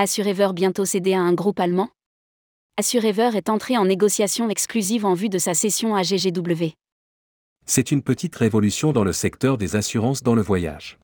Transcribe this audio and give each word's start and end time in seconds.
Assurever 0.00 0.50
bientôt 0.54 0.84
cédé 0.84 1.12
à 1.14 1.20
un 1.20 1.32
groupe 1.32 1.58
allemand? 1.58 1.88
Assurever 2.76 3.30
est 3.34 3.48
entré 3.48 3.76
en 3.76 3.84
négociation 3.84 4.48
exclusive 4.48 5.04
en 5.04 5.14
vue 5.14 5.28
de 5.28 5.38
sa 5.38 5.54
cession 5.54 5.96
à 5.96 6.04
GGW. 6.04 6.74
C'est 7.66 7.90
une 7.90 8.02
petite 8.02 8.36
révolution 8.36 8.92
dans 8.92 9.02
le 9.02 9.12
secteur 9.12 9.58
des 9.58 9.74
assurances 9.74 10.22
dans 10.22 10.36
le 10.36 10.40
voyage. 10.40 11.00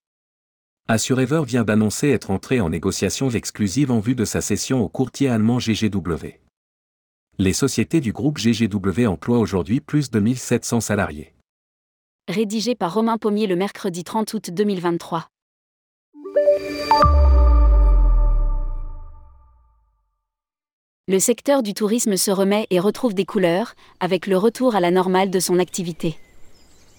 Assurever 0.86 1.42
vient 1.44 1.64
d'annoncer 1.64 2.10
être 2.10 2.30
entré 2.30 2.60
en 2.60 2.70
négociation 2.70 3.30
exclusive 3.30 3.90
en 3.90 3.98
vue 3.98 4.14
de 4.14 4.24
sa 4.24 4.40
cession 4.40 4.80
au 4.80 4.88
courtier 4.88 5.28
allemand 5.28 5.58
GGW. 5.58 6.38
Les 7.38 7.52
sociétés 7.52 8.00
du 8.00 8.12
groupe 8.12 8.38
GGW 8.38 9.08
emploient 9.08 9.40
aujourd'hui 9.40 9.80
plus 9.80 10.08
de 10.12 10.20
1700 10.20 10.80
salariés. 10.80 11.34
Rédigé 12.28 12.76
par 12.76 12.94
Romain 12.94 13.18
Pommier 13.18 13.48
le 13.48 13.56
mercredi 13.56 14.04
30 14.04 14.34
août 14.34 14.50
2023. 14.52 15.26
Le 21.06 21.18
secteur 21.18 21.62
du 21.62 21.74
tourisme 21.74 22.16
se 22.16 22.30
remet 22.30 22.66
et 22.70 22.80
retrouve 22.80 23.12
des 23.12 23.26
couleurs, 23.26 23.74
avec 24.00 24.26
le 24.26 24.38
retour 24.38 24.74
à 24.74 24.80
la 24.80 24.90
normale 24.90 25.28
de 25.28 25.38
son 25.38 25.58
activité. 25.58 26.16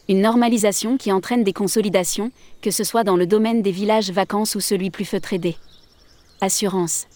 Une 0.07 0.21
normalisation 0.21 0.97
qui 0.97 1.11
entraîne 1.11 1.43
des 1.43 1.53
consolidations, 1.53 2.31
que 2.61 2.69
ce 2.69 2.83
soit 2.83 3.03
dans 3.03 3.17
le 3.17 3.25
domaine 3.25 3.63
des 3.63 3.71
villages 3.71 4.11
vacances 4.11 4.53
ou 4.53 4.59
celui 4.59 4.91
plus 4.91 5.05
feutré 5.05 5.39
des 5.39 5.55
assurances. 6.39 7.07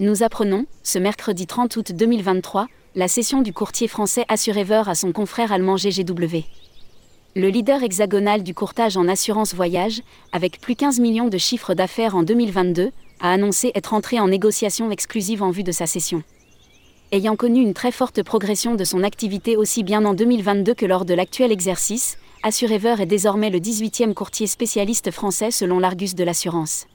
Nous 0.00 0.22
apprenons, 0.22 0.66
ce 0.82 0.98
mercredi 0.98 1.46
30 1.46 1.76
août 1.76 1.92
2023, 1.92 2.66
la 2.94 3.08
cession 3.08 3.40
du 3.40 3.54
courtier 3.54 3.88
français 3.88 4.26
Assurever 4.28 4.82
à 4.88 4.94
son 4.94 5.12
confrère 5.12 5.50
allemand 5.50 5.78
GGW. 5.78 6.44
Le 7.36 7.48
leader 7.48 7.82
hexagonal 7.82 8.42
du 8.42 8.52
courtage 8.52 8.98
en 8.98 9.08
assurance 9.08 9.54
voyage, 9.54 10.02
avec 10.32 10.60
plus 10.60 10.76
15 10.76 11.00
millions 11.00 11.28
de 11.28 11.38
chiffres 11.38 11.72
d'affaires 11.72 12.14
en 12.14 12.22
2022, 12.22 12.92
a 13.22 13.32
annoncé 13.32 13.72
être 13.74 13.94
entré 13.94 14.20
en 14.20 14.28
négociation 14.28 14.90
exclusive 14.90 15.42
en 15.42 15.50
vue 15.50 15.64
de 15.64 15.72
sa 15.72 15.86
cession. 15.86 16.22
Ayant 17.10 17.36
connu 17.36 17.62
une 17.62 17.74
très 17.74 17.92
forte 17.92 18.22
progression 18.22 18.74
de 18.74 18.84
son 18.84 19.02
activité 19.02 19.56
aussi 19.56 19.82
bien 19.82 20.04
en 20.04 20.12
2022 20.12 20.74
que 20.74 20.86
lors 20.86 21.06
de 21.06 21.14
l'actuel 21.14 21.52
exercice, 21.52 22.18
Assurever 22.44 22.96
est 22.98 23.06
désormais 23.06 23.50
le 23.50 23.60
18e 23.60 24.14
courtier 24.14 24.48
spécialiste 24.48 25.12
français 25.12 25.52
selon 25.52 25.78
l'Argus 25.78 26.16
de 26.16 26.24
l'assurance. 26.24 26.88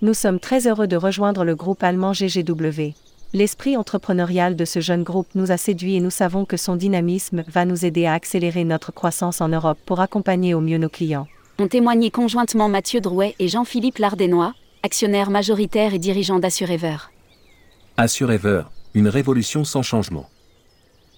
Nous 0.00 0.14
sommes 0.14 0.40
très 0.40 0.66
heureux 0.66 0.86
de 0.86 0.96
rejoindre 0.96 1.44
le 1.44 1.54
groupe 1.54 1.82
allemand 1.82 2.14
GGW. 2.14 2.94
L'esprit 3.34 3.76
entrepreneurial 3.76 4.56
de 4.56 4.64
ce 4.64 4.80
jeune 4.80 5.02
groupe 5.02 5.28
nous 5.34 5.50
a 5.50 5.58
séduits 5.58 5.96
et 5.96 6.00
nous 6.00 6.10
savons 6.10 6.46
que 6.46 6.56
son 6.56 6.76
dynamisme 6.76 7.44
va 7.48 7.66
nous 7.66 7.84
aider 7.84 8.06
à 8.06 8.14
accélérer 8.14 8.64
notre 8.64 8.92
croissance 8.92 9.42
en 9.42 9.48
Europe 9.48 9.78
pour 9.84 10.00
accompagner 10.00 10.54
au 10.54 10.60
mieux 10.60 10.78
nos 10.78 10.88
clients. 10.88 11.28
Ont 11.58 11.68
témoigné 11.68 12.10
conjointement 12.10 12.70
Mathieu 12.70 13.02
Drouet 13.02 13.34
et 13.38 13.48
Jean-Philippe 13.48 13.98
Lardénois, 13.98 14.54
actionnaire 14.82 15.30
majoritaire 15.30 15.94
et 15.94 15.98
dirigeant 15.98 16.38
d'Assurever. 16.38 16.96
Assurever, 17.96 18.62
une 18.94 19.08
révolution 19.08 19.64
sans 19.64 19.82
changement. 19.82 20.28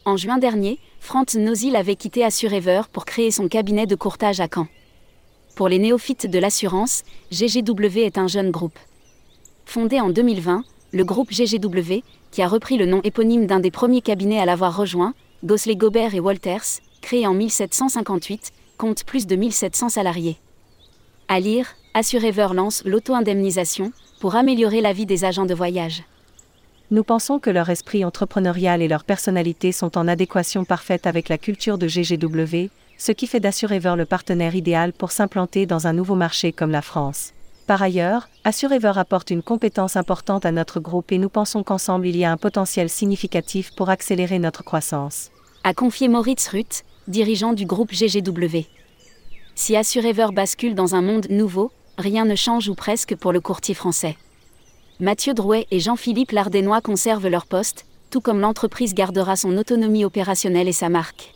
En 0.05 0.17
juin 0.17 0.39
dernier, 0.39 0.79
Franz 1.01 1.39
Nozil 1.39 1.77
avait 1.77 1.97
quitté 1.97 2.25
Assurever 2.25 2.83
pour 2.93 3.05
créer 3.05 3.31
son 3.31 3.49
cabinet 3.49 3.87
de 3.87 3.95
courtage 3.95 4.41
à 4.41 4.49
Caen. 4.53 4.69
Pour 5.55 5.69
les 5.69 5.79
néophytes 5.79 6.27
de 6.27 6.39
l'assurance, 6.39 7.05
GGW 7.31 8.01
est 8.01 8.19
un 8.19 8.27
jeune 8.27 8.51
groupe. 8.51 8.79
Fondé 9.67 10.01
en 10.01 10.11
2020, 10.11 10.65
le 10.93 11.05
groupe 11.05 11.31
GGW, 11.31 12.03
qui 12.31 12.43
a 12.43 12.49
repris 12.49 12.77
le 12.77 12.87
nom 12.87 13.01
éponyme 13.03 13.47
d'un 13.47 13.61
des 13.61 13.71
premiers 13.71 14.03
cabinets 14.03 14.41
à 14.41 14.47
l'avoir 14.47 14.77
rejoint, 14.77 15.15
Gosley 15.45 15.77
Gobert 15.77 16.15
et 16.15 16.21
Walters, 16.21 16.81
créé 17.01 17.27
en 17.27 17.35
1758, 17.35 18.53
compte 18.79 19.05
plus 19.05 19.27
de 19.27 19.37
1700 19.37 19.91
salariés. 19.91 20.37
À 21.29 21.41
lire, 21.41 21.77
Assurever 21.97 22.49
lance 22.53 22.83
l'auto-indemnisation 22.85 23.93
pour 24.19 24.35
améliorer 24.35 24.81
la 24.81 24.93
vie 24.93 25.07
des 25.07 25.25
agents 25.25 25.47
de 25.47 25.55
voyage. 25.55 26.03
Nous 26.91 27.05
pensons 27.05 27.39
que 27.39 27.51
leur 27.51 27.71
esprit 27.71 28.05
entrepreneurial 28.05 28.83
et 28.83 28.89
leur 28.89 29.05
personnalité 29.05 29.71
sont 29.71 29.97
en 29.97 30.09
adéquation 30.09 30.65
parfaite 30.65 31.07
avec 31.07 31.29
la 31.29 31.39
culture 31.39 31.79
de 31.79 31.87
GGW, 31.87 32.69
ce 32.99 33.13
qui 33.13 33.29
fait 33.29 33.39
d'Assurever 33.39 33.95
le 33.97 34.07
partenaire 34.07 34.57
idéal 34.57 34.93
pour 34.93 35.13
s'implanter 35.13 35.67
dans 35.67 35.87
un 35.87 35.93
nouveau 35.93 36.17
marché 36.17 36.51
comme 36.51 36.73
la 36.73 36.83
France. 36.83 37.33
Par 37.69 37.81
ailleurs, 37.81 38.29
Assurever 38.43 38.95
apporte 38.97 39.31
une 39.31 39.45
compétence 39.45 39.95
importante 39.95 40.45
à 40.45 40.51
notre 40.51 40.81
groupe 40.81 41.13
et 41.13 41.19
nous 41.19 41.29
pensons 41.29 41.63
qu'ensemble 41.63 42.09
il 42.09 42.17
y 42.17 42.25
a 42.25 42.33
un 42.33 42.37
potentiel 42.37 42.91
significatif 42.91 43.71
pour 43.77 43.89
accélérer 43.89 44.41
notre 44.41 44.65
croissance. 44.65 45.31
A 45.63 45.75
confié 45.75 46.09
Moritz 46.09 46.49
Ruth, 46.49 46.83
dirigeant 47.07 47.53
du 47.53 47.67
groupe 47.67 47.93
GGW. 47.93 48.67
Si 49.55 49.77
Assurever 49.77 50.27
bascule 50.33 50.75
dans 50.75 50.97
un 50.97 51.01
monde 51.01 51.29
nouveau, 51.31 51.71
rien 51.99 52.25
ne 52.25 52.35
change 52.35 52.69
ou 52.69 52.75
presque 52.75 53.17
pour 53.17 53.33
le 53.33 53.41
courtier 53.41 53.75
français. 53.75 54.17
Mathieu 55.01 55.35
Drouet 55.35 55.67
et 55.71 55.81
Jean-Philippe 55.81 56.33
Lardénois 56.33 56.81
conservent 56.81 57.29
leur 57.29 57.47
poste, 57.47 57.85
tout 58.11 58.21
comme 58.21 58.41
l'entreprise 58.41 58.95
gardera 58.95 59.37
son 59.37 59.57
autonomie 59.57 60.05
opérationnelle 60.05 60.69
et 60.69 60.73
sa 60.73 60.89
marque. 60.89 61.34